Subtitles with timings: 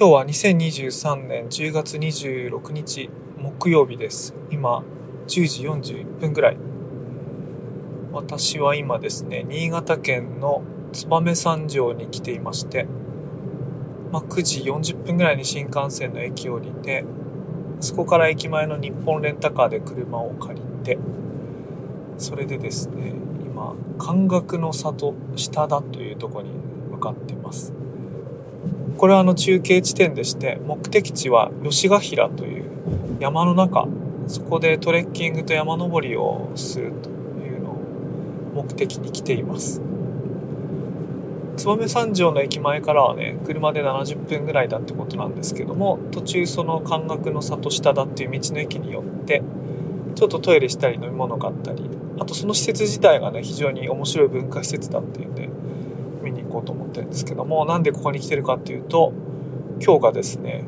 [0.00, 4.32] 今日は2023年10月26日木曜日です。
[4.48, 4.84] 今
[5.26, 6.56] 10時41分ぐらい。
[8.12, 12.86] 私は今ですね、新潟県の燕三条に来ていまして、
[14.12, 17.04] まあ、9時40分ぐらいに新幹線の駅を降りて、
[17.80, 20.96] そこから駅前の日本レンタカーで車を借りて、
[22.18, 26.50] それでですね、今、関岳の里下田というところに
[26.92, 27.77] 向かってます。
[28.98, 32.64] これはあの中継地点でして、目的地は吉ヶ平という
[33.20, 33.86] 山の中、
[34.26, 37.76] そこでトレッキングと山登りをするというのを
[38.56, 39.80] 目的に来ています。
[41.58, 49.44] 燕三条の駅前からはね、車で70分ぐらいだってことなんですけども、途中その関岳の里下田っていう道の駅によって、
[50.16, 51.88] ちょっとトイレしたり飲み物買ったり、
[52.18, 55.37] あとその施設自体がね、非常に面白い文化施設だっていうんで、見に行
[56.58, 59.12] こうと思ってるんですけども、なんでここに来てるかっていうと、
[59.80, 60.64] 今日がですね、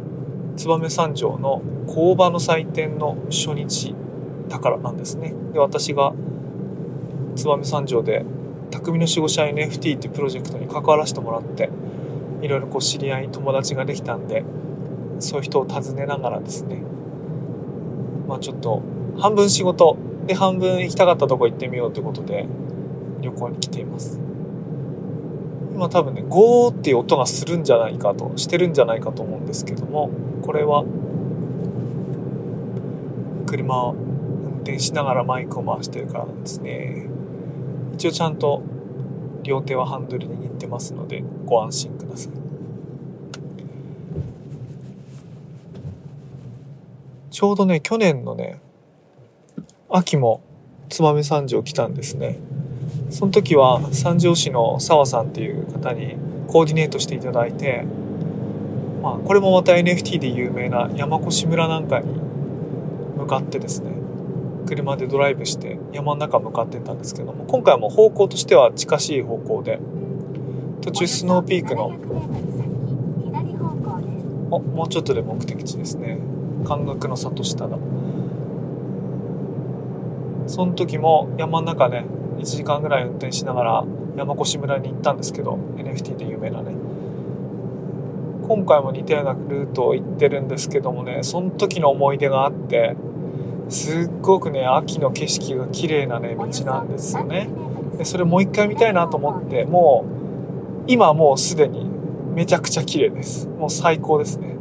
[0.56, 3.94] 燕三条の工場の祭典の初日
[4.48, 5.34] だからなんですね。
[5.52, 6.12] で、私が
[7.36, 8.24] 燕三条で
[8.70, 11.70] 匠の守護者 NFT っていうプロジェクトに関わらせてもらって、
[12.42, 14.44] いろいろこう知り合い、友達ができたんで、
[15.18, 16.82] そういう人を訪ねながらですね、
[18.28, 18.82] まあちょっと
[19.18, 22.46] 半分仕事で半分行きたかったとこ行ってみようということで
[23.20, 24.29] 旅行に来ています。
[25.74, 30.10] 今多分ね、ゴーっていう音がするんじゃないかと、してるんじゃないかと思うんですけども、
[30.42, 30.84] これは、
[33.46, 37.06] 車を運転しながらマイクを回してるからなんですね。
[37.94, 38.62] 一応ちゃんと
[39.42, 42.32] 両手はハンドル握ってますので、ご安心ください。
[47.30, 48.60] ちょうどね、去年のね、
[49.88, 50.42] 秋も
[50.88, 52.38] 燕三条来たんですね。
[53.10, 56.16] その時は三条市の澤さんっていう方に
[56.46, 57.84] コーディネートしていただいて、
[59.02, 62.12] まあ、これもまた NFT で有名な山越村なんかに
[63.16, 63.90] 向かってですね、
[64.66, 69.80] 車でドライブして山の中向かってたんですけども、今回も方向としては近しい方向で、
[70.80, 71.90] 途中スノーピークの、
[74.50, 76.18] もうちょっとで目的地ですね。
[76.64, 77.76] 関岳の里下だ。
[80.46, 82.04] その時も山の中ね、
[82.40, 83.84] 1時間ぐらい運転しながら
[84.16, 86.74] 山越村に行ったんですけど NFT で有名なね。
[88.48, 92.96] 今回も似たようなルートを行ってるんですけどもねその時の思い出があって
[93.68, 97.48] すっごくね秋の景色が綺麗なね道なんですよね。
[97.96, 100.04] でそれもう一回見たいなと思っても
[100.86, 101.88] う今もうすでに
[102.34, 103.46] めちゃくちゃ綺麗です。
[103.46, 104.56] もう最高ですね。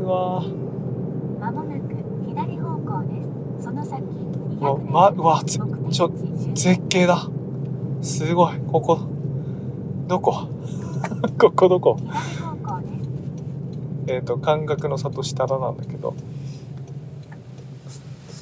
[0.00, 1.94] うわーまもなく
[2.26, 3.22] 左方向で
[3.58, 3.64] す。
[3.64, 4.02] その先
[4.60, 5.58] うわまうわつ
[5.90, 6.10] ちょ
[6.54, 7.28] 絶景だ。
[8.02, 9.00] すごいここ。
[10.06, 10.48] どこ？
[11.38, 11.98] ここどこ？
[14.06, 16.14] えっ、と関岳の里下田なんだけど。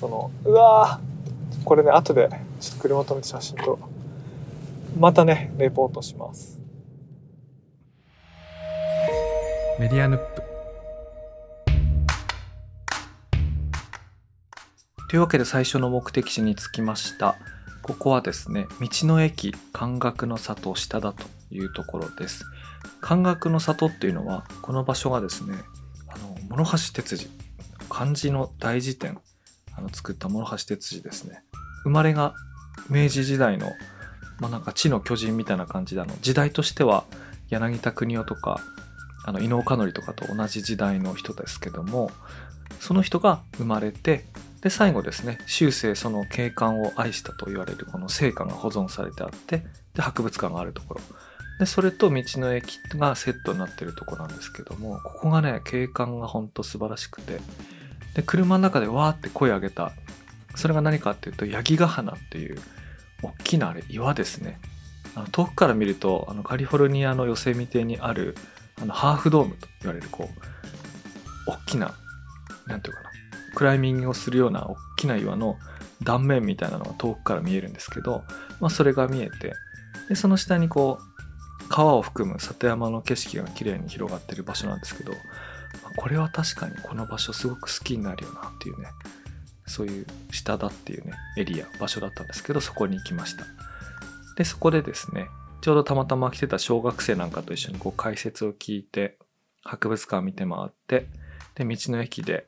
[0.00, 1.64] そのうわー。
[1.64, 2.28] これね後で
[2.60, 3.78] ちょっと車止めて写真撮ろ
[4.96, 4.98] う。
[5.00, 6.60] またねレポートします。
[9.78, 10.43] メディアヌップ
[15.14, 17.36] というわけで最初の目的地に着きました。
[17.82, 22.44] ここはですね道の駅関岳の里下田というところです。
[23.00, 25.54] 関岳の里っていうのはこの場所がですね
[26.08, 27.30] あの諸橋哲司
[27.88, 29.20] 漢字の大辞典
[29.76, 31.44] あの作った諸橋哲司ですね。
[31.84, 32.34] 生まれが
[32.90, 33.68] 明治時代の
[34.40, 36.16] まあなんか地の巨人みたいな感じであの。
[36.22, 37.04] 時代としては
[37.50, 38.60] 柳田国男とか
[39.24, 42.10] あの伊能嘉則とかと同じ時代の人ですけども
[42.80, 44.24] その人が生まれて
[44.64, 51.00] で最後ですね終生その景観を愛したと言われるこの聖火が保存されてあってで博物館があるところ。
[51.60, 57.38] でそれと道の駅がセットになってるところなんですけどもここがね景観がほんと素晴らしくて
[58.16, 59.92] で車の中でわーって声上げた
[60.56, 62.58] それが何かっていうと八木ヶ花っていう
[63.22, 64.58] 大きなあれ岩ですね。
[65.14, 68.34] あの遠くから見るとあのカリフォルニアのヨセミテにある
[68.80, 70.28] あのハーフドームと言われるこ
[71.46, 71.94] う大きな
[72.66, 73.13] なんていうかな
[73.54, 75.56] クライミングをするような大きな岩の
[76.02, 78.24] 断面みたいなのが遠くから見えるんですけど、
[78.60, 79.54] まあ、それが見えて
[80.08, 85.18] でその下にこう川を含む里山の景色が綺麗に広がってる場所なんですけど、ま
[85.90, 88.88] あこれは確かにこの場所すごく好きになるよなっていうね
[89.66, 93.44] そういう下田っていうねエリア場所だったんですけどそこに行きました。
[94.36, 95.28] でそこでですね
[95.62, 99.16] ちょうどたまたま来てた小学生なんかと一緒にこう解説を聞いて
[99.62, 101.06] 博物館見て回って
[101.54, 102.46] で道の駅で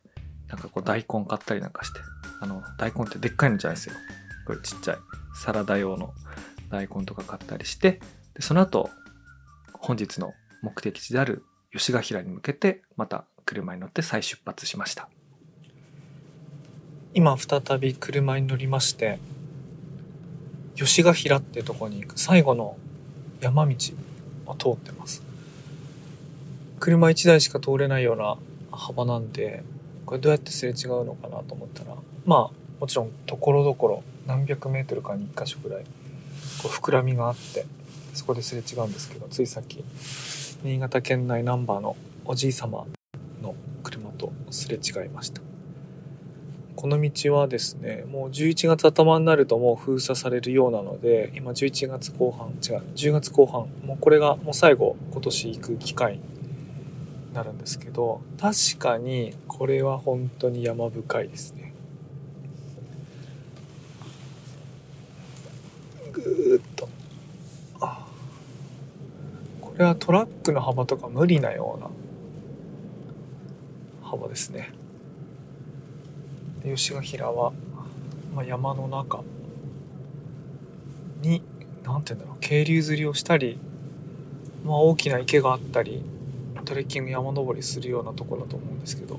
[0.48, 2.00] なんかこう大根買ったりなんかして
[2.40, 3.94] あの大根ってでっかいのじゃないですよ。
[4.46, 4.98] これちっちゃい。
[5.34, 6.14] サラダ用の
[6.70, 8.00] 大根とか買ったりして
[8.34, 8.90] でその後
[9.72, 10.32] 本日の
[10.62, 15.08] 目的地である吉ヶ平に向けてまた車に乗って再出発しました。
[17.12, 19.18] 今再び車に乗りまして
[20.74, 22.76] 吉ヶ平ってとこに行く最後の
[23.40, 23.74] 山道
[24.46, 25.22] を通ってます。
[26.78, 28.36] 車1台しか通れないような
[28.70, 29.62] 幅なんで
[30.06, 31.94] これどうやってすれ違うのかなと思ったら
[32.24, 35.84] まあもちろんところどころ何百メートルかに1箇所ぐらい
[36.62, 37.66] こう膨らみがあって
[38.14, 39.84] そこですれ違うんですけどついさっき
[40.62, 42.86] 新潟県内ナンバーのおじい様
[43.42, 45.42] の車とすれ違いました。
[46.76, 56.20] この道はですねもう11月頭になるともう封鎖されるようなので今11月後半違う10月後半もうこれがもう最後今年行く機会
[57.36, 61.74] なるんですけど確かにこれは本当に山深いですね。
[66.12, 66.88] ぐーっと。
[69.60, 71.90] これはトラックの幅とか無理なような
[74.02, 74.72] 幅ですね。
[76.64, 77.52] で吉ヶ平は、
[78.34, 79.22] まあ、山の中
[81.20, 81.42] に
[81.84, 83.58] 何て言うんだろう渓流釣りをしたり、
[84.64, 86.02] まあ、大きな池があったり
[86.66, 89.18] トレッキング山登りするようなとこだと思うんですけど。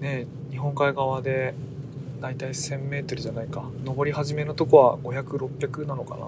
[0.00, 1.54] ね日本海側で
[2.22, 3.70] だいたい 1000m じゃないか。
[3.84, 6.26] 登り始めのとこは500600なのかな。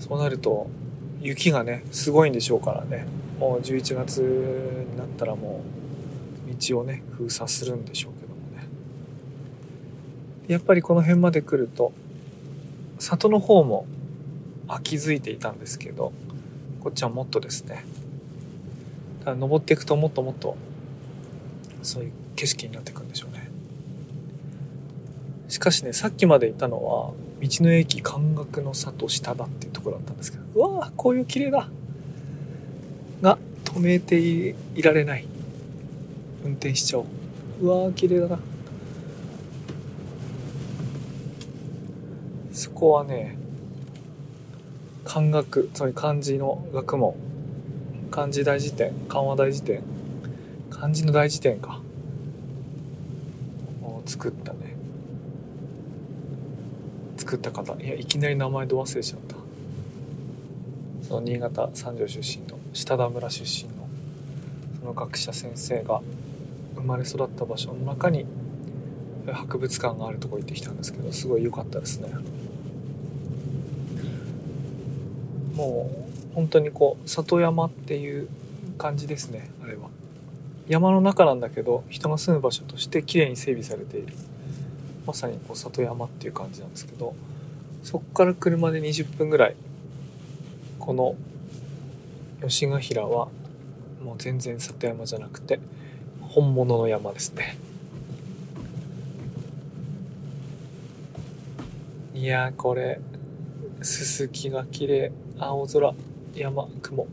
[0.00, 0.68] そうなると
[1.20, 3.06] 雪がねすごいんでしょうからね。
[3.38, 5.60] もう11月になったらも
[6.50, 8.66] う道をね封鎖するんでしょうけどもね。
[10.48, 11.92] やっぱりこの辺まで来ると
[12.98, 13.86] 里の方も
[14.66, 16.14] 秋づいていたんですけど。
[16.82, 17.84] こっちはもっとですね。
[19.24, 20.56] 登っていくともっともっと
[21.80, 23.48] そういう景色になっていくんでしょうね。
[25.48, 31.68] しかしねさっきまでいたのは道の駅関学の里下だっていうところだったんですけどうわーこういう綺麗だ。
[33.20, 35.28] が止めていられない。
[36.44, 37.06] 運転しちゃおう。
[37.60, 38.40] うわー綺麗だな。
[42.52, 43.36] そこはね
[45.12, 47.14] 漢学つまり漢字の学問。
[48.10, 49.82] 漢字大辞典漢和大辞典。
[50.70, 51.82] 漢字の大辞典か。
[53.82, 54.74] を作ったね。
[57.18, 57.74] 作った方。
[57.74, 59.36] いやいきなり名前で忘れちゃった。
[61.06, 63.86] その新潟三条出身の下田村出身の
[64.80, 66.00] その学者先生が
[66.74, 68.24] 生まれ育った場所の中に
[69.30, 72.08] 博物館があるとこ行ってきたんですけどすごい良かったですね。
[75.62, 75.88] も
[76.32, 78.28] う本当にこう里山っていう
[78.78, 79.90] 感じですねあれは。
[80.68, 84.12] 山の中なんだけど人が住む場所として綺麗に整備されている。
[85.06, 87.14] まさにこう里山っていう感じなんですけど
[87.82, 89.56] そこから車で20分ぐらい
[90.78, 91.16] この
[92.40, 93.28] 吉ヶ平は
[94.04, 95.60] もう全然里山じゃなくて
[96.20, 97.56] 本物の山ですね。
[102.14, 103.00] いやーこれ
[103.82, 105.12] すすきが綺麗。
[105.44, 105.94] 青空
[106.34, 107.06] 山雲。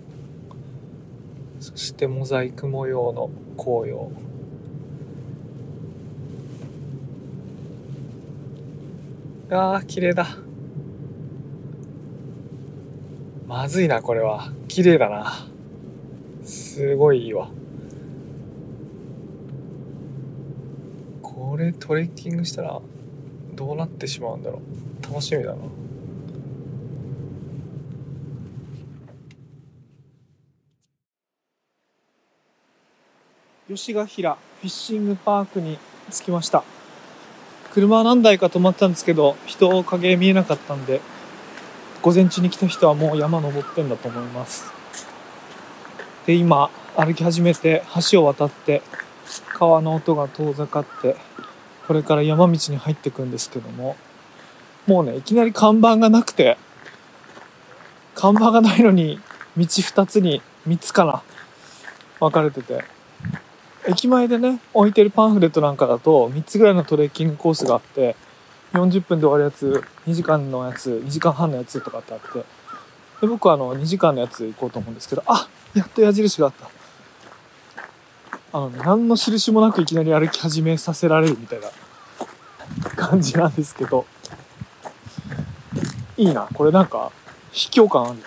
[1.59, 4.11] そしてモザイク模様の紅葉。
[9.51, 10.27] あー綺麗だ。
[13.47, 14.51] まずいなこれは。
[14.67, 15.47] 綺麗だな。
[16.43, 17.49] すごいいいわ。
[21.21, 22.79] これトレッキングしたら
[23.55, 24.61] どうなってしまうんだろ
[25.01, 25.03] う。
[25.03, 25.57] 楽しみだな。
[33.69, 35.77] 吉ヶ平フィッシングパークに
[36.09, 36.63] 着きました。
[37.71, 41.01] 車何台か止まったんですけど人影見えなかったんで
[42.01, 44.73] 午前中に来た人はもう山登ってんだと思います。
[46.25, 48.81] で今歩き始めて橋を渡って
[49.53, 51.15] 川の音が遠ざかって
[51.87, 53.95] これから山道に入っていくんですけども
[54.87, 56.57] もうねいきなり看板がなくて
[58.15, 59.19] 看板がないのに
[59.55, 61.21] 道2つに3つかな
[62.19, 62.97] 分かれてて。
[63.89, 68.15] 駅前でね置いてるパンフレットなんかだと3つぐらいのトレッキングコースがあって
[68.73, 72.45] 40分で終わるやつ2時間のやつ2時間半のやつとかってあって
[73.21, 76.69] で僕はあの2時間のやつ行こうと思うんですけどあやっと矢印があった。
[78.51, 81.67] あのね何の印もなくいきなり歩き始めさせられるみたいな
[82.95, 84.05] 感じなんですけど
[86.17, 86.47] いいな。
[86.53, 87.11] これなんか
[87.51, 88.19] 秘境感ある。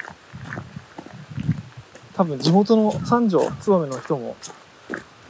[2.15, 4.37] 多分地元の三条燕の人も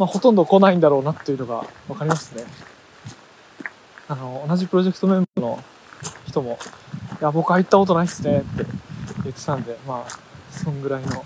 [0.02, 2.42] まあ、ほとんど来ないんだろうなっていうのが分かりますね。
[4.08, 5.62] あの、同じプロジェクトメンバーの
[6.26, 6.58] 人も、
[7.20, 8.66] いや、僕は行ったことないっすねって
[9.22, 10.10] 言ってたんで、まあ、
[10.50, 11.24] そんぐらいの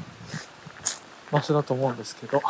[1.33, 2.42] 場所だと思うんですけど、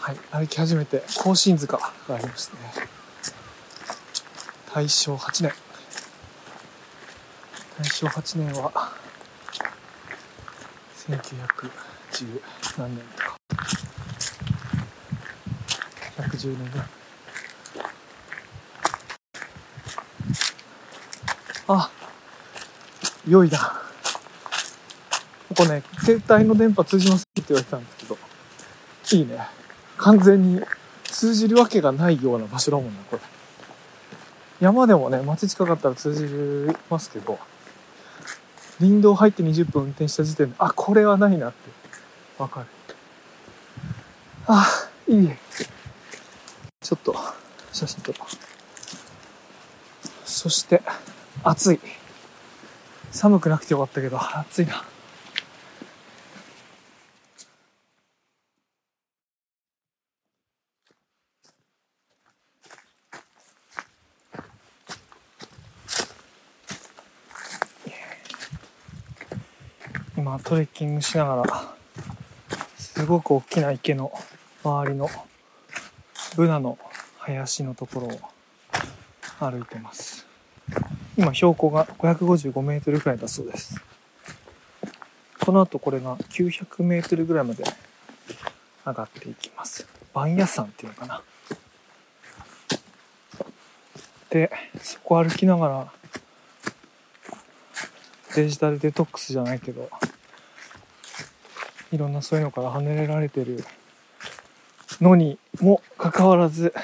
[0.00, 2.60] はい、歩き始めて、甲信塚がありましたね。
[4.74, 5.54] 大正8年。
[7.78, 8.92] 大正8年は、
[11.08, 12.42] 1910
[12.78, 13.36] 何年とか、
[16.16, 16.86] 110年ぐらい。
[21.68, 21.90] あ、
[23.26, 23.58] 良いな。
[25.48, 28.18] ここね、携帯の電波通じませんって言われてたんですけど、
[29.12, 29.38] いいね。
[29.96, 30.60] 完全に
[31.04, 33.22] 通じるわけがないような場所だもんな、これ。
[34.60, 37.38] 山でもね、街近かったら通じますけど、
[38.80, 41.83] 林道入って20分運転した時点で、あ、これはないなって、
[42.38, 42.66] わかる。
[44.46, 45.30] あ、いい。
[46.80, 47.14] ちょっと、
[47.72, 48.28] 写真撮ろう。
[50.24, 50.82] そして、
[51.42, 51.80] 暑い。
[53.12, 54.84] 寒くなくてよかったけど、暑いな。
[70.16, 71.73] 今トレッキングしながら
[72.94, 74.12] すごく大きな池の
[74.62, 75.10] 周りの
[76.36, 76.78] ブナの
[77.18, 78.20] 林のところを
[79.40, 80.24] 歩いてます。
[81.18, 83.80] 今標高が555メートルぐらいだそうです。
[85.40, 87.64] この後これが900メートルぐらいまで
[88.86, 89.88] 上がっていきます。
[90.12, 91.22] 番屋山っていうのかな。
[94.30, 95.92] でそこ歩きながら
[98.36, 99.90] デジタルデトックスじゃないけど
[101.94, 103.64] いろんなそういうのから離れられてる
[105.00, 106.74] のにもかかわらず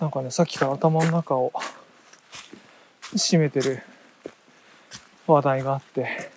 [0.00, 1.52] なんかねさっきから頭の中を
[3.14, 3.82] 占めてる
[5.26, 6.30] 話題があって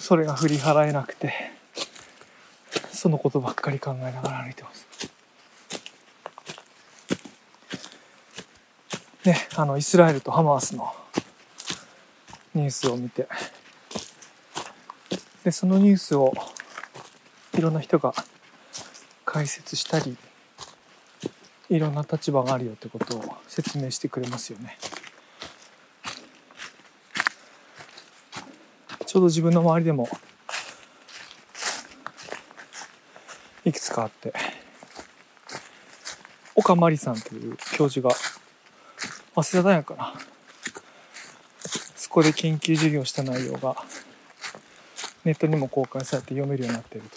[0.00, 1.32] それが振り払えなくて
[2.90, 4.84] そのことばっかり考えながら歩いてます。
[9.24, 10.92] ねあのイスラエルとハマースの
[12.52, 13.28] ニュースを見て
[15.44, 16.32] でそのニュースを
[17.52, 18.14] いろんな人が
[19.26, 20.16] 解説したり
[21.68, 24.78] いろんな立場があるよってことを説明してくれますよね。
[29.06, 30.08] ちょうど自分の周りでも
[33.64, 34.32] いくつかあって
[36.54, 38.14] 岡真理さんという教授が
[39.34, 40.14] 早稲田大学かな。
[41.96, 43.76] そこで研究授業した内容が
[45.24, 47.16] ネットにも公開されて読めるようになっていると。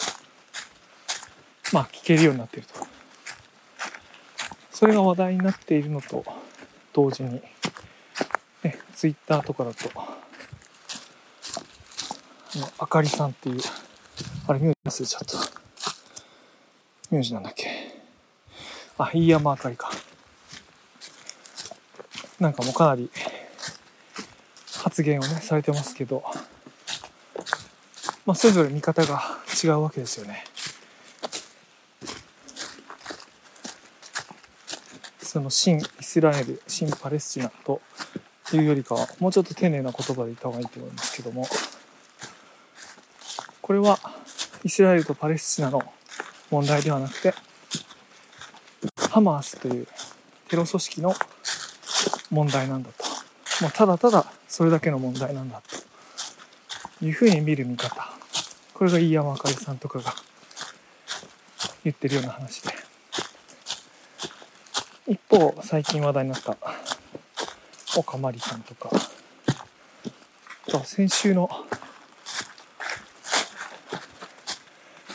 [1.74, 2.88] まあ聞けるようになっていると。
[4.72, 6.24] それが話題になっているのと
[6.94, 7.42] 同時に、
[8.64, 10.08] ね、ツイッターとかだとあ
[12.60, 13.62] のあかりさんっていう
[14.48, 15.38] あれ名字忘れちゃった
[17.10, 17.68] 名字なんだっけ。
[19.00, 19.90] あ飯山あかりか。
[22.40, 23.10] なんかもうかなり
[24.74, 26.24] 発言をねされてますけど。
[28.28, 29.22] まあそれぞれ見方が
[29.64, 30.44] 違うわけですよね。
[35.22, 37.82] その新イスラエル新パレスチナと
[38.54, 41.46] いうよりかはもうちょっと丁寧な言葉で言った方がいいと思いますけども
[43.62, 44.00] これは
[44.64, 45.84] イスラエルとパレスチナの
[46.50, 47.34] 問題ではなくて
[49.10, 49.88] ハマースという
[50.50, 51.14] テロ組織の
[52.30, 53.06] 問題なんだと。
[53.64, 55.62] もうただただそれだけの問題なんだ
[57.00, 58.17] というふうに見る見方。
[58.78, 60.14] これが飯山あかりさんとかが
[61.84, 62.70] 言ってるような話で。
[65.08, 66.56] 一方最近話題になった
[67.98, 68.92] 岡まりさんとか。
[70.68, 71.50] と先週の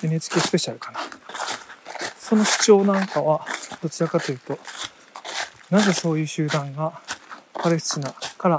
[0.02, 0.98] NHK スペシャルかな。
[2.18, 3.46] その主張なんかは
[3.80, 4.58] どちらかというと
[5.70, 7.00] なぜそういう集団が
[7.52, 8.58] パレスチナから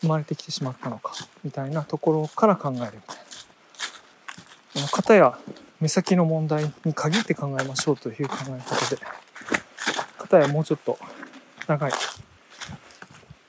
[0.00, 1.12] 生まれてきてしまったのか
[1.44, 3.00] みたいなところから考える。
[4.76, 5.38] みたいな方や
[5.80, 9.02] 目先の問題に限って考えましょうという考え方で
[10.18, 10.98] 方やもうちょっと
[11.66, 11.92] 長い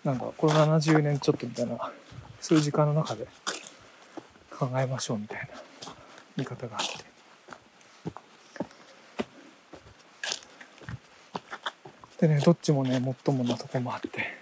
[0.04, 1.92] なんだこの70年ちょっとみたいな
[2.40, 3.28] そういう時間の中で
[4.58, 5.48] 考えましょうみたいな
[6.38, 7.08] 見方があって。
[12.20, 14.38] でねどっちもねもっともなとこもあって。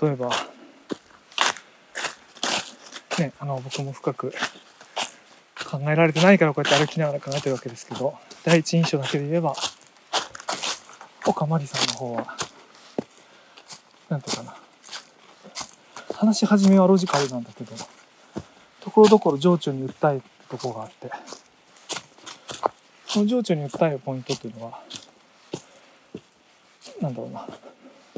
[0.00, 0.30] 例えば
[3.18, 4.32] ねあの僕も深く
[5.70, 9.54] 考えられてないからこうやって歩きながら考えてるわけですけど第一印象だけで言えば
[11.26, 12.36] 岡真理さんの方は
[14.08, 14.56] なんていうかな。
[16.14, 17.74] 話し始めはロジカルなんだけど
[18.80, 21.10] ところどころ情緒に訴えるとこがあって
[23.06, 24.80] その情緒に訴えるポイントっていうのは
[27.00, 27.46] なんだろうな。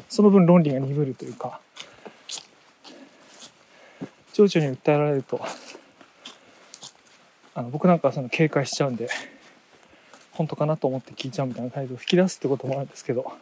[0.08, 1.60] その分論理が鈍るというか
[4.38, 5.40] 情緒に訴えられると
[7.56, 9.08] あの僕なんかその警戒しちゃうんで
[10.30, 13.32] 本当かなと思って聞いちゃうみたいな態度を引き出すってこともあるんですけど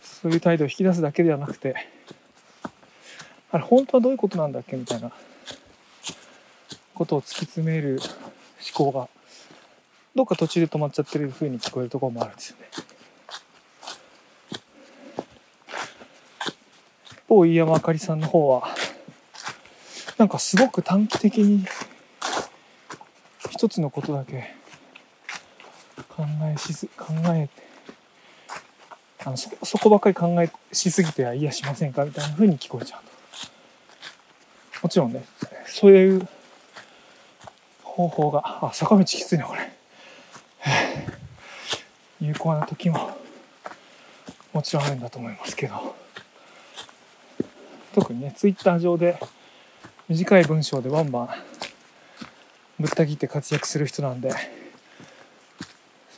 [0.00, 1.74] そういう態度を引き出すだけではなくて
[3.50, 5.10] あれ本当はどういうことなんだっけみたいな
[6.94, 7.98] ことを突き詰める
[8.78, 9.08] 思考が
[10.14, 12.66] どっか途中で止まっちゃってる風に聞こえるところもあるんですよね。
[17.10, 18.75] 一方飯山あかりさんの方は
[20.18, 21.64] なんかすごく短期的に
[23.50, 24.54] 一つのことだけ
[26.08, 27.66] 考えしす考えて
[29.24, 33.06] あのそそこばっかり考えしすぎてはいやしませんかみたいな風に聞こえちゃうと。
[34.82, 35.24] もちろんね
[35.66, 36.28] そういう
[37.82, 39.72] 方法があ坂道きついなこれ。
[42.20, 43.16] 有効な時も
[44.52, 45.94] もちろんあるんだと思いますけど。
[47.94, 49.18] 特にねツイッター上で
[50.08, 51.28] 短い文章でバンバン
[52.78, 54.30] ぶった切って活躍する人なんで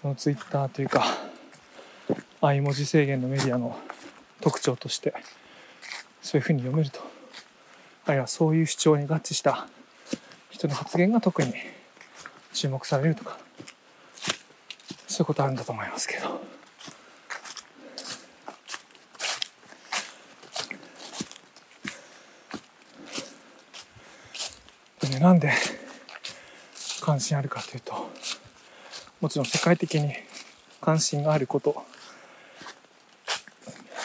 [0.02, 1.06] そのツイッターというか
[2.42, 3.78] 相文字制限のメディアの
[4.42, 5.14] 特徴として
[6.20, 7.00] そういうふうに読めると。
[8.04, 9.66] あるいはそういう主張に合致した
[10.50, 11.54] 人の発言が特に
[12.52, 13.38] 注目されるとか
[15.06, 16.47] そういうことあるんだと思いますけど。
[25.18, 25.52] ねなんで
[27.00, 28.10] 関心あるかというと
[29.20, 30.14] もちろん世界的に
[30.80, 31.84] 関心があること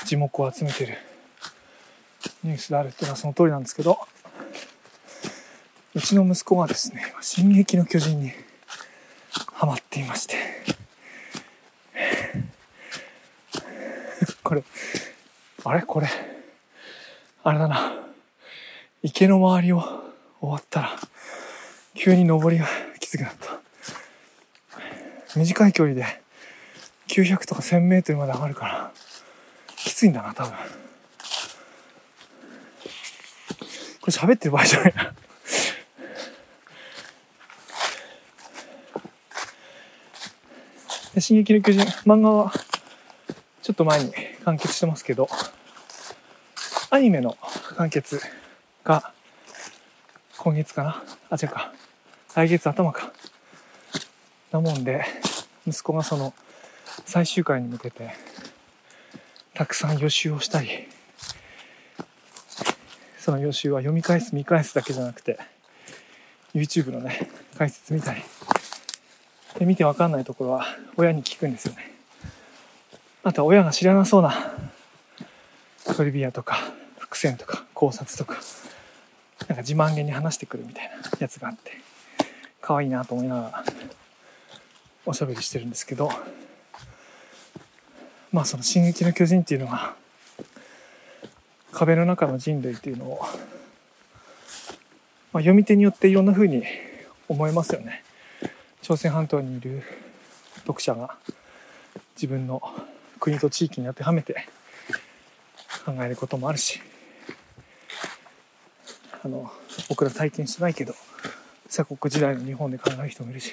[0.06, 0.98] 字幕を集めてる
[2.44, 3.98] ニュースであるっていうのはその通りなんですけど
[5.96, 8.32] うちの息子がですね「進撃の巨人」に
[9.54, 10.36] ハマっていまして。
[14.44, 14.64] これ
[15.64, 15.82] あれ？
[15.84, 16.08] これ？
[17.44, 17.94] あれだな。
[19.04, 19.82] 池の周りを
[20.40, 21.00] 終わったら
[22.04, 22.68] 急に登りが
[23.00, 23.62] きつくなった。
[25.40, 26.04] 短い距離で
[27.08, 28.92] 900とか 1000m まで上がるから
[29.78, 30.52] きついんだな多分。
[30.52, 30.58] こ
[34.08, 35.14] れ喋ってる場合じゃないな。
[41.22, 42.52] 進撃の巨人漫画は
[43.62, 44.12] ちょっと前に
[44.44, 45.30] 完結してますけど
[46.90, 47.38] アニメの
[47.78, 48.20] 完結
[48.84, 49.14] が
[50.38, 51.02] 今月かな？
[51.30, 51.73] あ違うか。
[52.36, 53.14] 来月頭か。
[54.52, 55.06] なもんで
[55.68, 56.34] 息子がその
[57.06, 58.16] 最終回に向けて
[59.54, 60.88] たくさん予習をしたり
[63.18, 65.40] その予習は読み返す見返すだけじゃなくて
[66.54, 68.22] YouTube のね解説見たり。
[69.60, 70.66] で見てわかんないところは
[70.98, 71.94] 親に聞くんですよね。
[73.24, 74.54] あとは親が知らなそうな
[75.96, 76.58] トリビアとか
[76.98, 78.40] 伏線とか考察とか
[79.48, 81.93] なんか自慢げに話してくるみたいなやつがあって。
[82.64, 83.64] 可愛いなと思いながら
[85.06, 86.10] おしゃべりしてるんですけど
[88.32, 89.96] まあその「進撃の巨人」っていうのが
[91.74, 93.20] 壁の中の人類っていうのを、
[95.34, 96.64] まあ、読み手によっていろんな風に
[97.28, 98.04] 思いますよね。
[98.82, 99.84] 朝鮮半島にいる
[100.60, 101.18] 読者が
[102.16, 102.62] 自分の
[103.20, 104.48] 国と地域に当てはめて
[105.86, 106.82] 考えることもあるし
[109.24, 109.52] あの
[109.90, 110.94] 僕ら体験してないけど
[111.74, 113.52] 鎖国時代の日本で考える人もいるし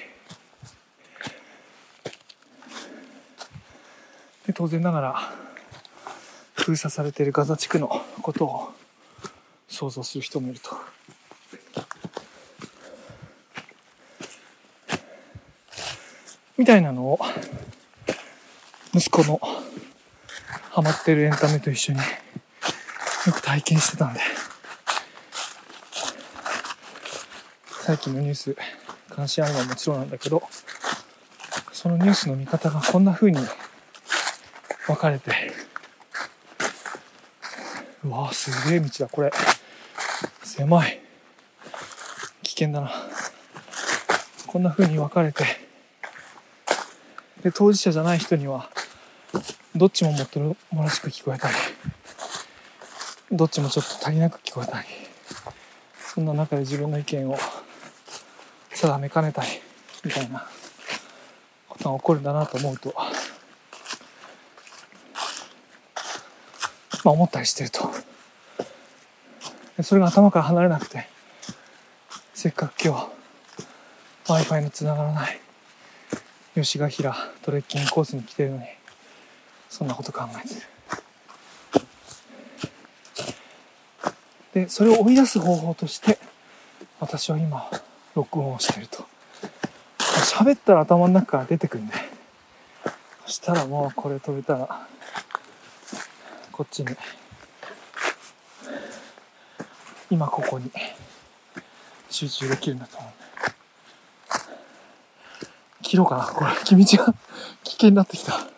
[4.45, 5.33] で当然ながら
[6.53, 7.89] 封鎖されているガザ地区の
[8.21, 8.73] ことを
[9.67, 10.69] 想像する人もいると。
[16.59, 17.19] みたいなのを
[18.93, 19.41] 息子の
[20.69, 22.05] ハマってるエンタメと一緒によ
[23.33, 24.19] く体験してたんで
[27.81, 28.55] 最近のニュース
[29.09, 30.43] 関心あるのはもちろんなんだけど
[31.71, 33.39] そのニュースの見方がこんな風に
[34.87, 35.51] 分かれて
[38.03, 39.31] うわーすげえ道だこれ。
[40.43, 41.01] 狭い。
[42.41, 42.91] 危険だな。
[44.47, 45.43] こんな風に分かれて。
[47.43, 48.69] で当事者じゃない人には
[49.75, 51.55] どっちももっともらしく聞こえたり
[53.31, 54.87] どっちもちょっと足りなく聞こえたり
[55.97, 57.37] そんな中で自分の意見を
[58.81, 59.47] 定めかねたり
[60.03, 60.47] みたいな
[61.69, 62.93] ことが起こるんだなと思うと
[67.03, 67.89] まあ、思ったりしてると。
[69.81, 71.07] それが頭から離れなくて
[72.35, 73.09] せっかく今日
[74.27, 75.39] w i f i のつながらない
[76.53, 78.63] 吉ヶ平トレッキングコースに来てるのに
[79.69, 80.61] そんなこと考えてる。
[84.53, 86.19] でそれを追い出す方法として
[86.99, 87.67] 私は今
[88.15, 89.05] 録音をしてると。
[89.97, 91.93] 喋ったら頭の中から出てくるんで
[93.25, 94.87] そしたらもうこれ飛べたら
[96.51, 96.89] こっちに。
[100.09, 100.71] 今ここに。
[102.09, 103.11] 集中できるんだと思う
[105.81, 106.25] 切ろうかな。
[106.25, 106.51] これ。
[106.65, 107.13] 君道が
[107.63, 108.51] 危険になってきた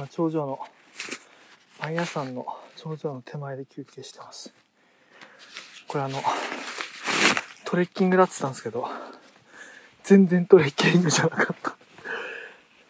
[0.00, 0.58] 今頂上の
[1.78, 2.44] パン屋さんの
[2.76, 4.52] 頂上の手前で休憩してます。
[5.88, 6.18] これあの
[7.64, 8.86] トレッキングだって言ったんですけど
[10.04, 11.74] 全然トレッキングじゃなかった。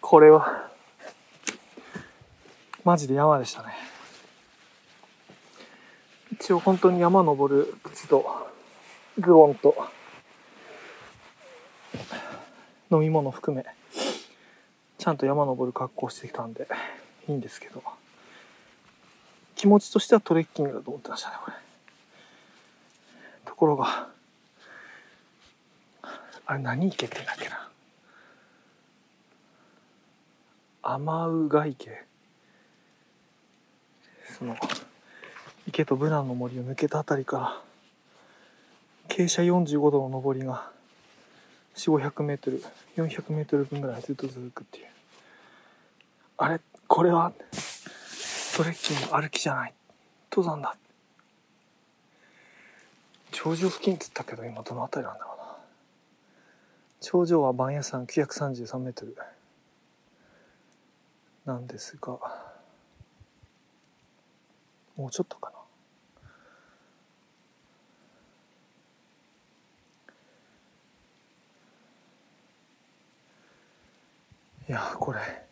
[0.01, 0.71] これは
[2.83, 3.75] マジで山でしたね。
[6.33, 8.27] 一応本当に山登る靴と
[9.21, 9.77] グオンと
[12.91, 13.65] 飲み物含め
[14.99, 16.67] ちゃんと山登る格好してきたんで。
[17.29, 17.83] いいんですけど。
[19.61, 21.57] 気持ちとしてはトレッキングだと思ってましたねこれ。
[23.45, 24.09] ところが
[26.47, 27.69] あれ何池って言うんだっけな。
[30.83, 32.05] 天宇ヶ池
[34.39, 34.57] その
[35.67, 37.63] 池とブナの森を抜けたあたりから
[39.09, 40.71] 傾斜45度の上りが
[41.77, 42.65] 4500メートル
[42.97, 44.87] 400メートル分ぐらいずっと続くっていう。
[46.39, 46.61] あれ
[46.93, 47.33] これは
[48.57, 49.75] トレッキング歩きじゃない。
[50.29, 50.75] 登山だ。
[53.31, 55.57] 頂上付近っつったけど今どの辺りなんだろうな。
[57.01, 59.17] 頂上は番屋山933メートル。
[61.47, 62.19] なんですが
[64.97, 65.59] もうちょっとかな。
[74.69, 75.50] いやこれ。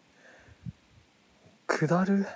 [1.86, 2.26] 下る？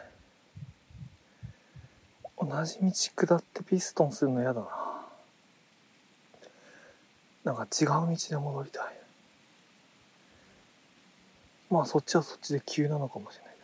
[2.39, 2.93] 同じ道
[3.27, 4.69] 下ってピストンするの嫌だな。
[7.43, 8.85] なんか違う道で戻りたい。
[11.71, 13.55] まあそっちはそっちで急なのかもしれない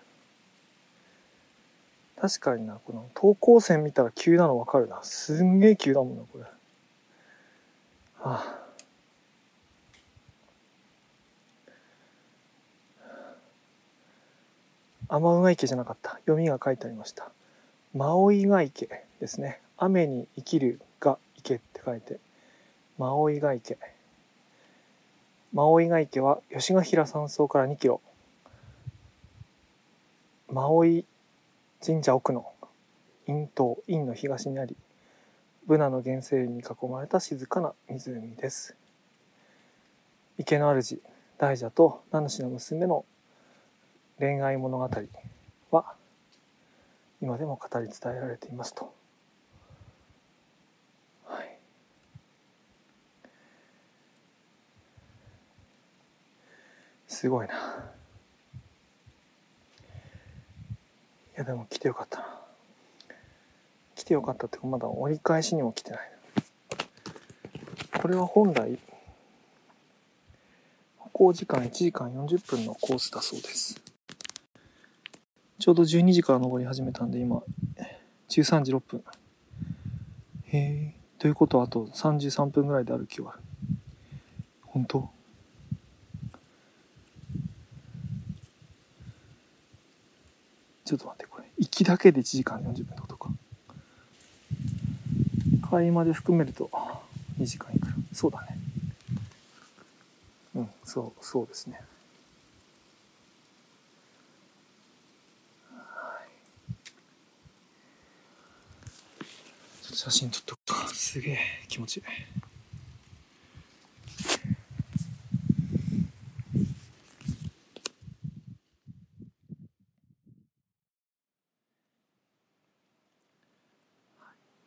[2.16, 2.28] けど。
[2.28, 4.98] 確かになこの等高線見たら急なの分かるな。
[5.04, 6.44] すんげえ急だもんなこれ。
[6.44, 6.50] は
[8.20, 8.57] あ。
[15.10, 16.12] 天宇池じゃなかった。
[16.26, 17.30] 読みが書いてありました。
[17.94, 18.88] マオイガ池
[19.20, 19.60] ですね。
[19.78, 22.18] 雨に生きるが池って書いて。
[22.98, 23.78] マオイガ池
[25.54, 28.02] マオイガ池は吉ヶ平山荘から2キロ。
[30.50, 31.06] マオイ
[31.84, 32.52] 神社奥の
[33.26, 34.76] 陰東陰の東にあり
[35.66, 38.76] ブナの原生林に囲まれた静かな湖です。
[40.38, 41.00] 池の主
[41.38, 43.04] 大蛇と名主の娘の
[44.18, 44.90] 恋愛物語
[45.70, 45.94] は
[47.20, 48.98] 今でも語り伝えられていますと。
[57.18, 57.54] すごいな。
[57.54, 57.58] い
[61.34, 62.38] やでも来てよかったな。
[63.96, 66.10] 来てよかったってまだ折り返しにも来てない。
[68.00, 68.78] これは本来
[70.98, 73.87] 歩行時間1時間40分のコースだそうです。
[75.58, 77.42] ちょうど12時から登り始めたんで今
[78.28, 79.04] 13時6分。
[80.44, 80.94] へえ。
[81.18, 83.40] ということはあと33分ぐらいで歩き終わる。
[84.62, 85.10] 本当？
[90.84, 91.44] ちょっと待ってこれ。
[91.58, 93.30] 行きだけで1時間40分ってことか。
[95.70, 96.70] 帰りまで含めると
[97.38, 97.94] 2時間いくら。
[98.12, 98.58] そうだね。
[100.54, 101.80] うんそうそうですね
[109.82, 110.94] ちょっと写真撮っとくか。
[110.94, 111.38] すげえ。
[111.66, 112.02] 気持ちいい。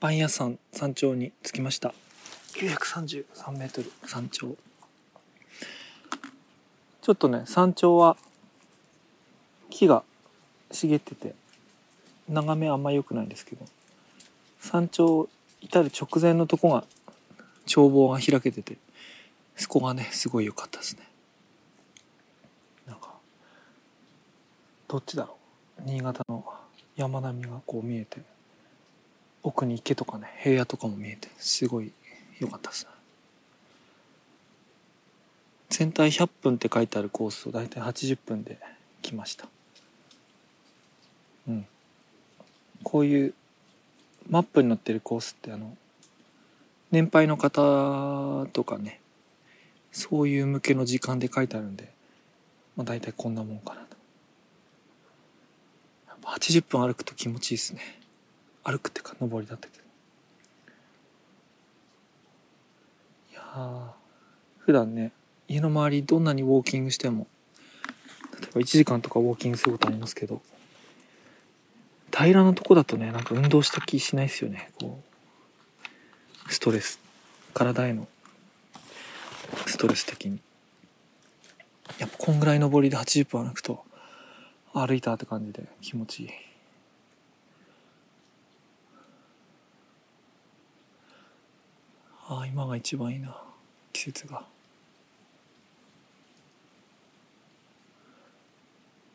[0.02, 1.94] 番屋山山頂に着きました。
[2.56, 4.58] 933メートル山頂。
[7.02, 8.18] ちょっとね山頂は
[9.70, 10.04] 木が
[10.72, 11.36] 茂ってて
[12.28, 13.66] 眺めあんま良くないんですけど
[14.62, 15.28] 山頂
[15.60, 16.86] 至る直前のとこが
[17.68, 18.78] 眺望が開けてて
[19.58, 21.04] そこがねすごい良かったですね。
[22.88, 23.10] なんか
[24.88, 25.38] どっちだろ
[25.80, 25.82] う？
[25.86, 26.46] 新潟の
[26.96, 28.22] 山並みがこう見えて
[29.44, 31.92] 奥に池とかね平野とかも見えてすごい
[32.40, 32.92] 良かったですね。
[35.70, 38.60] 全体100分って書いてあるコースを大体80分で
[39.02, 39.48] 来ました。
[41.48, 41.66] うん。
[42.84, 43.34] こういう
[44.30, 45.76] マップに載ってるコースってあの
[46.92, 49.00] 年配の方とかね
[49.92, 51.92] そういう向けの時間で書いてあるんで、
[52.76, 53.98] まあ、大体こんなもんかなと。
[56.08, 57.82] やっぱ80分歩くと気持ちいいですね。
[58.64, 59.84] 歩くってか登りだったけど
[63.32, 63.82] いやー
[64.60, 65.12] 普段ね
[65.48, 67.28] 家の周りどんなにウォーキングしても
[68.40, 70.42] 例えば1時間とかウォーキングすることありますけど
[72.12, 74.72] 平らなとこだとねなんか運動した気しないですよね。
[74.80, 75.02] こ
[76.48, 77.00] うストレス。
[77.54, 78.08] 体への
[79.66, 80.40] ストレス的に。
[82.00, 83.84] やっぱこんぐらい登りで80分歩くと
[84.74, 86.30] 歩いたって感じで気持ちいい。
[92.28, 93.36] ああ今が一番いいな。
[93.92, 94.46] 季節が。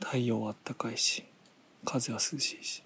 [0.01, 1.25] 太陽はあったかいし
[1.85, 2.86] 風は涼しいし。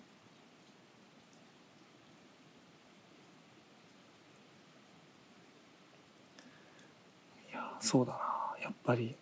[7.80, 8.18] そうだな。
[8.62, 9.16] やっぱり。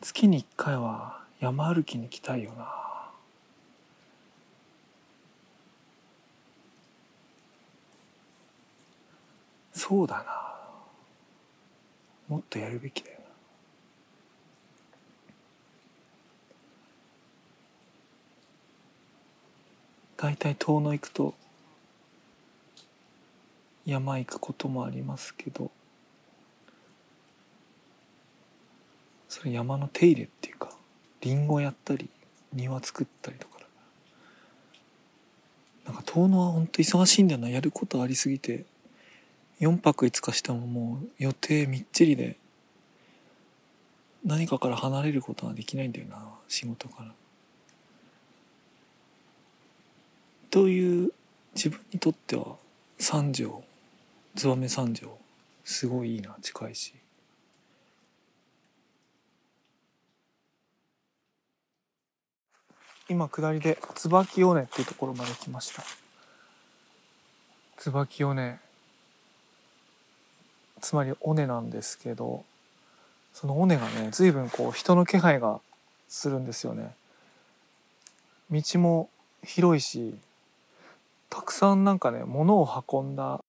[0.00, 2.88] 月に1回は山歩きに来たいよな。
[9.72, 10.24] そうだな。
[12.28, 13.24] もっとやるべきだよな。
[20.16, 21.34] 大体遠野行くと
[23.86, 25.70] 山行くこともありますけど。
[29.38, 30.70] それ山の手入れっていうか
[31.20, 32.08] りんごやったり
[32.52, 33.58] 庭作ったりとか。
[35.84, 38.66] なんか遠野はほんと忙しいんだよなやることありすぎて。
[39.60, 42.36] 4泊5日してももう予定みっちりで
[44.24, 47.12] 何かから離れることができないんだよな仕事から。
[50.50, 51.12] という
[51.54, 52.56] 自分にとっては
[52.98, 53.64] 三条
[54.36, 55.18] 燕三条
[55.64, 56.94] すごいいいな近いし。
[63.08, 65.82] 今下りで椿尾根っていうところまで来ました。
[67.78, 68.58] 椿尾根。
[70.80, 72.44] つまり尾根なんですけど
[73.32, 75.60] その尾根がね随分こう人の気配が
[76.08, 76.94] するんですよね。
[78.50, 79.10] 道も
[79.42, 80.14] 広いし
[81.30, 83.42] たくさんなんかね物を運んだ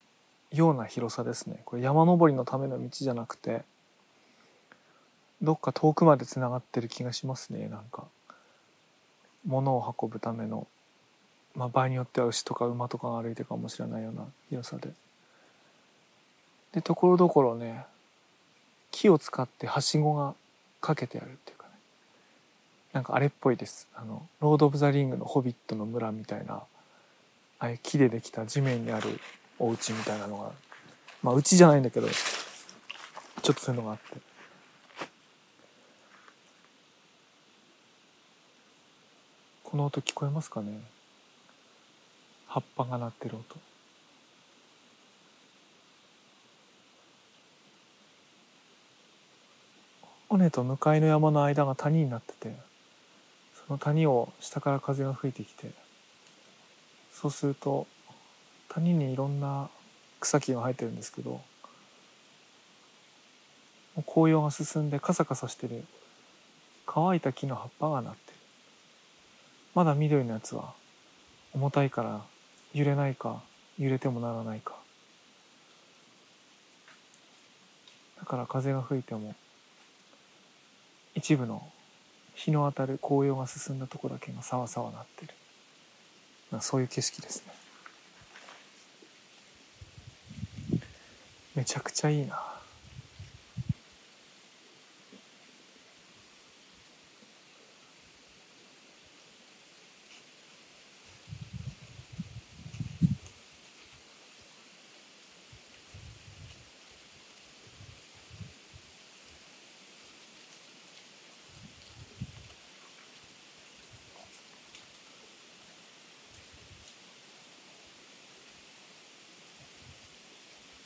[0.52, 1.62] ような広さですね。
[1.66, 3.64] これ山登りのための道じゃなくて
[5.42, 8.06] どっか遠くまでつながってる気がしますねなんか。
[9.46, 10.68] 物を運ぶための
[11.56, 14.90] まあ場合によっては牛とか馬とかが歩いてるかもしれないような広さで。
[16.74, 17.86] でところどころね
[18.92, 20.36] 木を使ってはしごが
[20.82, 21.72] かけてあるっていうかね。
[22.94, 23.88] なんかあれっぽいです。
[23.96, 26.64] あのロード・オブ・ザ・リングのホビットの村みたいなあ
[27.60, 29.20] あいう木でできた地面にある
[29.58, 30.52] お家みたいなのが。
[31.22, 34.29] まあ家じゃないんだけどちょっとそういうのがあって。
[39.70, 40.80] この音聞こえますかね？
[42.48, 43.44] 葉っぱが鳴ってる音。
[50.30, 52.56] 尾根と向かいの山の間が谷になってて
[53.54, 55.70] その谷を下から風が吹いてきて
[57.12, 57.86] そうすると
[58.70, 59.70] 谷にいろんな
[60.20, 61.42] 草木が生えてるんですけど
[64.08, 65.84] 紅葉が進んでカサカサしてる
[66.88, 68.29] 乾いた木の葉っぱがなって
[69.76, 70.74] まだ緑のやつは
[71.54, 72.22] 重たいから
[72.74, 73.42] 揺れないか
[73.78, 74.76] 揺れてもならないか。
[78.20, 79.34] だから風が吹いても
[81.16, 81.68] 一部の
[82.36, 85.34] 日の当たる紅葉が進んだとこだけがさわさわなってる。
[86.62, 87.54] そういう景色ですね。
[91.56, 92.49] めちゃくちゃいいな。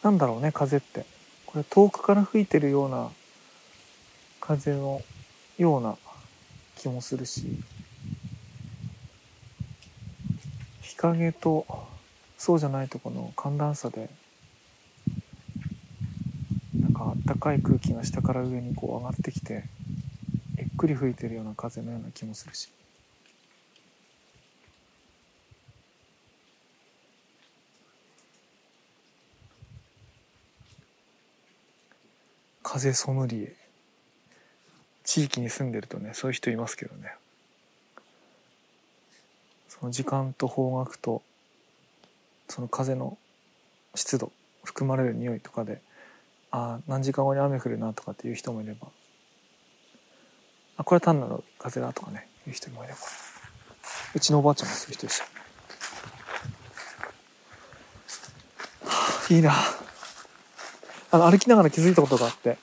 [0.04, 1.06] なんだろうね風って。
[1.46, 3.10] これ遠くから吹いてるような
[4.42, 5.02] 風の
[5.58, 5.96] ような
[6.76, 7.64] 気もするし。
[10.82, 11.66] 日陰と
[12.38, 14.10] そうじゃないとこの寒暖差で
[16.80, 19.66] なんか暖かい空気が下から上にこう上がってきて
[20.58, 22.70] ゆっくり吹いてるような風のような気もするし。
[32.74, 33.56] 風ソムリエ
[35.04, 37.14] 地域に住んでるとねそういう人いますけどね。
[39.70, 41.22] その時間と方角と
[42.50, 43.20] その風の
[43.94, 44.32] 湿度
[44.64, 45.82] 含まれる匂いとかで
[46.50, 48.88] ああ何時間後に雨降るなとかっていう人もいれば
[50.78, 53.00] あこれは単なる風だとかねいう人もいれば。
[54.16, 55.26] うちのおばあちゃんもそういう人でした、
[58.88, 59.83] はあいいな。
[61.14, 62.58] あの歩きながら気づいたことがあって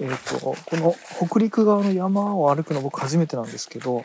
[0.00, 0.94] えー、とこの
[1.28, 4.04] 北陸側の山を歩くの僕初めてなんですけど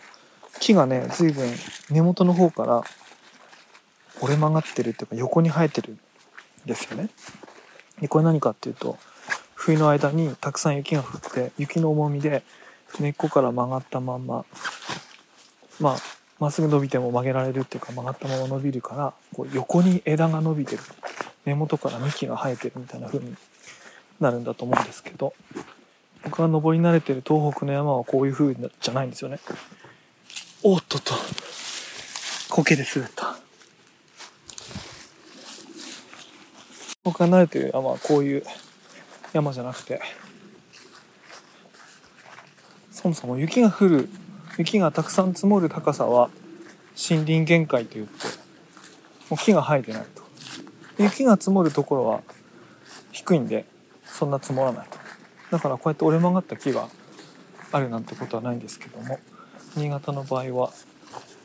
[0.60, 1.49] 木がね随分
[1.89, 2.84] 根元の方から
[4.21, 5.99] 折れ曲がってるっていうか横に生えてるん
[6.65, 7.10] ですよね。
[8.02, 8.97] でこれ何かっていうと
[9.56, 12.43] 冬の間にたくさん雪が降って雪の重みで
[12.99, 14.45] 根っこから曲がったまんま
[15.80, 15.97] まあ
[16.39, 20.84] まっすぐ伸びても曲げられるっていうか曲がったまま伸びるからこう横に枝が伸びてる
[21.45, 23.36] 根元から幹が生えてるみたいな風に
[24.19, 25.34] なるんだと思うんですけど
[26.23, 29.39] 僕が登り慣れてる東北の山はこういう風じゃないんですよね。
[30.63, 31.13] おっとっと。
[32.49, 33.38] 苔で滑った。
[37.03, 38.43] 僕が慣れてる山はこういう
[39.32, 40.01] 山じゃなくて、
[42.91, 44.10] そもそも雪が降る、
[44.58, 46.29] 雪がたくさん積もる高さは
[47.10, 48.12] 森林限界といって、
[49.29, 50.23] もう木が生えてないと。
[51.01, 52.21] 雪が積もるところは
[53.13, 53.65] 低いんで、
[54.19, 54.97] そんな積もらないと。
[55.49, 56.89] だからこうやって折れ曲がった木が
[57.71, 59.17] あるなんてことはないんですけども
[59.77, 60.71] 新潟の場合は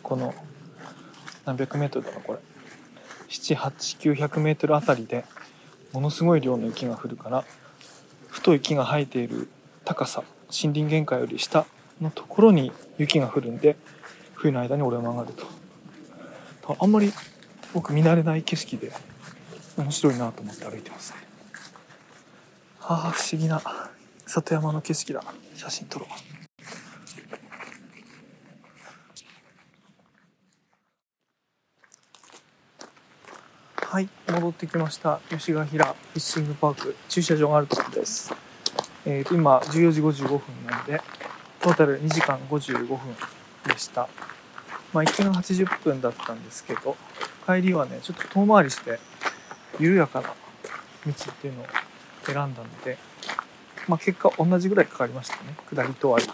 [0.02, 0.34] この
[1.46, 2.38] 何百メートルだろうこれ。
[3.28, 5.24] 78900メートルあたりで
[5.92, 7.44] ものすごい量の雪が降るから
[8.28, 9.48] 太い木が生えている
[9.84, 11.66] 高さ森林限界より下
[12.00, 13.76] のところに雪が降るんで
[14.34, 15.46] 冬の間に折れ曲がると。
[16.80, 17.12] あんまり
[17.72, 18.90] 僕見慣れない景色で
[19.76, 21.23] 面白いなと思って歩いてますね。
[22.86, 23.62] はあ不思議な。
[24.26, 25.24] 里山の景色だ。
[25.54, 26.08] 写真撮ろう。
[33.86, 35.18] はい戻ってきました。
[35.30, 36.94] 吉ヶ平フィッシングパーク。
[37.08, 38.34] 駐車場があるところです。
[39.06, 41.00] えーと今14時55分なんで
[41.62, 42.98] トータル2時間55分
[43.66, 44.10] でした。
[44.92, 46.98] まあ行きが80分だったんですけど
[47.46, 48.98] 帰りはねちょっと遠回りして
[49.80, 50.34] 緩やかな道
[51.12, 51.66] っていうのを
[52.32, 52.98] 選んだので
[53.86, 55.54] まあ、結果同じぐらいかかりましたね。
[55.70, 56.26] 下りと歩き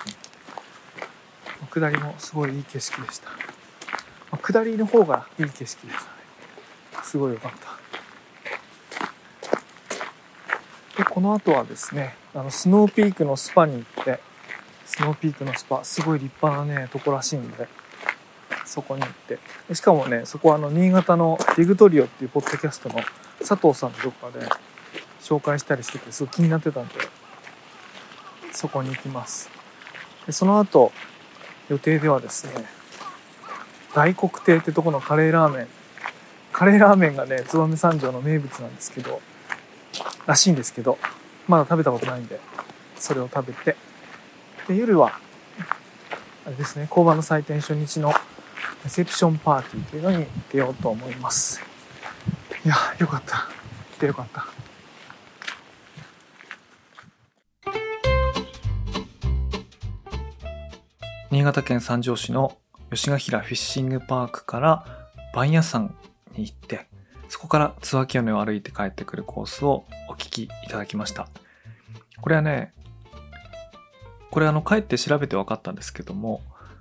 [1.70, 3.36] 下りもすごいいい景色でした、ま
[4.32, 6.08] あ、下りの方がいい景色でしたね。
[7.02, 7.52] すごい良かっ
[10.96, 11.02] た。
[11.02, 14.20] でこの後はですねあのスノーピークのスパに行って
[14.86, 17.68] スノーピークのスパすごい立派なねとこらしいんで
[18.64, 19.38] そこに行って。
[19.74, 23.00] しかもねそこはあの新潟のディグトリオっていうポッドキャストの
[23.40, 24.46] 佐藤さんのどこかで
[25.22, 26.94] 紹介したりしててすごい気になってたんで
[28.52, 29.50] そこに行きます。
[30.26, 30.92] でその後
[31.68, 32.64] 予定ではですね
[33.94, 35.68] 大黒亭ってとこのカレーラーメン
[36.52, 39.20] カレーラーメンがね燕三条の名物なんですけど
[40.26, 40.98] らしいんですけど
[41.48, 42.40] まだ食べたことないんで
[42.96, 43.76] それを食べて
[44.68, 45.18] で夜は
[46.46, 48.12] あれですね工場の祭典初日の
[48.84, 51.60] レセプションパーティーというのに出ようと思います。
[52.64, 53.48] いやよかった。
[53.94, 54.59] 来てよかった。
[61.30, 62.58] 新潟県三条市の
[62.90, 64.84] 吉ヶ平フィッシングパークから
[65.32, 65.94] 番屋山
[66.36, 66.88] に行って
[67.28, 71.28] そこから椿尾根を歩いて帰ってくるコースをお聞きいただきました。
[72.20, 72.74] これはね
[74.32, 76.40] これあの帰って調べて分かったんですけども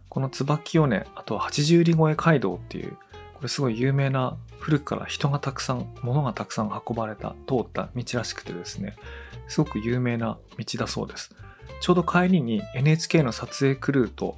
[0.09, 2.97] この椿尾根あとは八十里越街道っていう
[3.35, 8.95] これすごい有名な古くから人がたくさん物がたくさん運ばれた通った道らしくてですね
[9.47, 11.35] すごく有名な道だそうです。
[11.81, 14.37] ちょうど帰りに NHK の撮影クルーと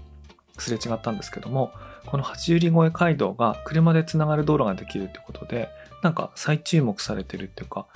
[0.58, 1.72] すれ違ったんですけども、
[2.06, 5.70] この八百里越街道が車でつながる道路ができるってことで、
[6.04, 7.88] なんか再注目されてるっていうか、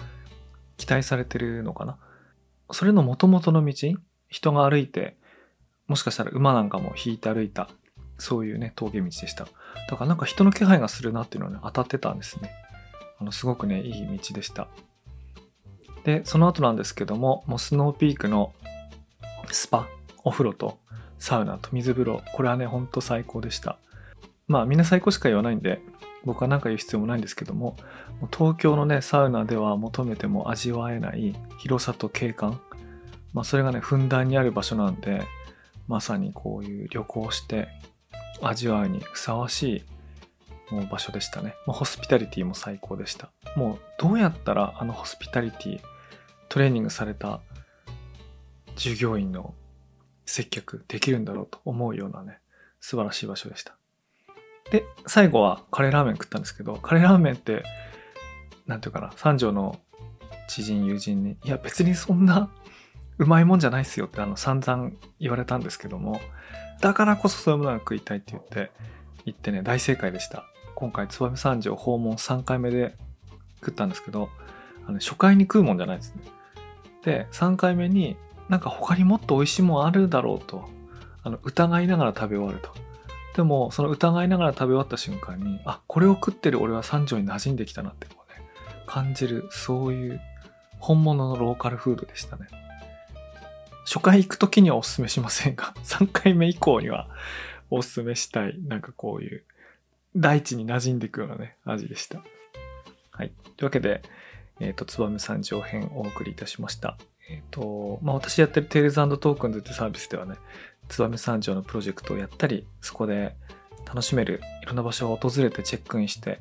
[0.78, 1.98] 期待されてるのかな。
[2.72, 3.74] それの元々の道、
[4.30, 5.16] 人が歩いて、
[5.88, 7.70] もしかしたら馬なんかも引いて歩いた、
[8.18, 9.46] そういうね、峠道でした。
[9.90, 12.52] だからなんか人の気配がするなっていうのはね、当たってたんですね。
[13.20, 14.68] あの、すごくね、いい道でした。
[16.04, 18.54] で、その後なんですけども、もうスノーピークの
[19.54, 19.88] スパ、
[20.24, 20.80] お風呂と
[21.20, 23.78] サウナと水風呂、これはね、ほんと最高でした。
[24.48, 25.82] まあみんな最高しか言わないんで、
[26.24, 27.78] 僕は何か言う必要もないんですけども、
[28.36, 32.60] 東京のね、サウナでは求めても味わえない広さと景観。
[33.34, 35.24] まあそれがね、ふんだんにある場所なんで、
[35.88, 37.68] まさにこういう旅行して
[38.42, 39.84] 味わうにふさわしい
[40.74, 41.56] もう場所でしたね。
[41.68, 43.30] まあ、ホスピタリティも最高でした。
[43.56, 45.80] もうどうやったらあのホスピタリティ
[46.50, 47.42] トレーニングされた
[48.76, 49.54] 従業員の
[50.26, 52.40] 接客できるんだろうと思うようなね、
[52.80, 53.76] 素晴らしい場所でした。
[54.72, 57.64] で、最後はカレーラーメン食ったんですけど、カレーラーメンって、
[58.66, 59.80] なんていうかな、三条の
[60.48, 62.50] 知人、友人に、いや別にそんな
[63.18, 66.20] うまいもんじゃないっすよってあの散々言われたんですけども、
[66.82, 68.72] だからこそそういうものが食いたいって言って、
[69.26, 70.46] 行ってね、大正解でした。
[70.76, 72.96] 今回、燕三条訪問3回目で
[73.62, 74.30] 食ったんですけど、
[74.88, 76.24] あの初回に食うもんじゃないですね。
[77.04, 78.18] で、3回目に
[78.50, 80.70] なんか他にもっと美味しいもんあるだろうと、
[81.24, 82.70] あの疑いながら食べ終わると。
[83.36, 88.48] でも、その疑いながら食べ終わった瞬間に、あ、これを食ってる俺は三条に馴染んできたなってこうね、
[88.86, 90.22] 感じる、そういう
[90.80, 92.48] 本物のローカルフードでしたね。
[93.86, 97.10] 初回行く時にはおすすめしませんが、 3回目以降には
[97.70, 99.44] おすすめしたい、なんかこういう、
[100.16, 102.24] 大地に馴染んでいくようなね、味でした。
[103.12, 103.34] はい。
[103.58, 104.02] というわけで、
[104.62, 106.98] えっ、と、燕三条編をお送りいたしました。
[107.30, 110.36] えっ、と、まあ、私やってるテールズトークンズってサービスではね、
[110.88, 113.36] 燕三条のプロジェクトをやったり、そこで
[113.86, 116.40] 楽しめるいろんな場所を訪れてチェックインして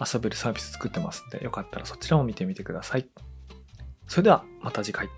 [0.00, 3.06] 遊べるサービス作ってますんで、よかったらそちらも見てみてください。
[4.06, 5.08] それではまた次回。